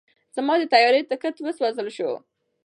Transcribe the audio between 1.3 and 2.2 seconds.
وسوځل شو.